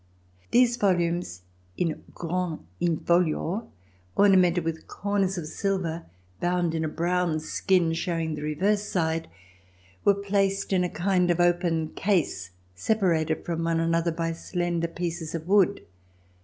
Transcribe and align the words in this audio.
These 0.49 0.77
volumes 0.77 1.43
in 1.77 2.01
grand 2.15 2.65
in 2.79 3.01
folio, 3.01 3.71
ornamented 4.15 4.63
with 4.65 4.87
corners 4.87 5.37
of 5.37 5.45
silver, 5.45 6.07
bound 6.39 6.73
in 6.73 6.83
a 6.83 6.87
brown 6.87 7.39
skin 7.39 7.93
showing 7.93 8.33
the 8.33 8.41
reverse 8.41 8.81
side, 8.89 9.29
were 10.03 10.15
placed 10.15 10.73
in 10.73 10.83
a 10.83 10.89
kind 10.89 11.29
of 11.29 11.39
open 11.39 11.89
case 11.89 12.49
separated 12.73 13.45
from 13.45 13.63
one 13.63 13.79
another 13.79 14.11
by 14.11 14.31
slender 14.31 14.87
pieces 14.87 15.35
of 15.35 15.47
wood. 15.47 15.85